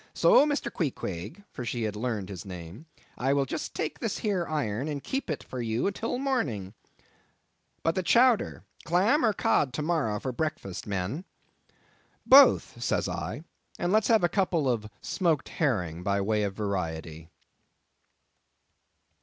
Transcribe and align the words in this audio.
So, 0.15 0.47
Mr. 0.47 0.73
Queequeg" 0.73 1.43
(for 1.51 1.63
she 1.63 1.83
had 1.83 1.95
learned 1.95 2.29
his 2.29 2.43
name), 2.43 2.87
"I 3.19 3.33
will 3.33 3.45
just 3.45 3.75
take 3.75 3.99
this 3.99 4.17
here 4.17 4.47
iron, 4.47 4.87
and 4.87 5.03
keep 5.03 5.29
it 5.29 5.43
for 5.43 5.61
you 5.61 5.91
till 5.91 6.17
morning. 6.17 6.73
But 7.83 7.93
the 7.93 8.01
chowder; 8.01 8.63
clam 8.83 9.23
or 9.23 9.31
cod 9.31 9.73
to 9.73 9.83
morrow 9.83 10.19
for 10.19 10.31
breakfast, 10.31 10.87
men?" 10.87 11.23
"Both," 12.25 12.81
says 12.81 13.07
I; 13.07 13.43
"and 13.77 13.91
let's 13.91 14.07
have 14.07 14.23
a 14.23 14.27
couple 14.27 14.67
of 14.67 14.89
smoked 15.01 15.49
herring 15.49 16.01
by 16.01 16.19
way 16.19 16.41
of 16.45 16.55
variety." 16.55 17.29